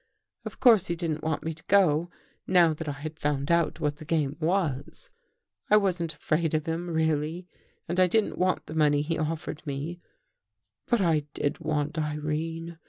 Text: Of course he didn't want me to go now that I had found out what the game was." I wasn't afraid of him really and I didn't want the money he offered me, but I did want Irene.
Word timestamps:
Of 0.45 0.59
course 0.59 0.87
he 0.87 0.95
didn't 0.95 1.21
want 1.21 1.43
me 1.43 1.53
to 1.53 1.63
go 1.67 2.09
now 2.47 2.73
that 2.73 2.87
I 2.89 3.01
had 3.03 3.19
found 3.19 3.51
out 3.51 3.79
what 3.79 3.97
the 3.97 4.03
game 4.05 4.35
was." 4.39 5.11
I 5.69 5.77
wasn't 5.77 6.11
afraid 6.15 6.55
of 6.55 6.65
him 6.65 6.89
really 6.89 7.45
and 7.87 7.99
I 7.99 8.07
didn't 8.07 8.39
want 8.39 8.65
the 8.65 8.73
money 8.73 9.03
he 9.03 9.19
offered 9.19 9.61
me, 9.63 9.99
but 10.87 11.01
I 11.01 11.19
did 11.35 11.59
want 11.59 11.99
Irene. 11.99 12.79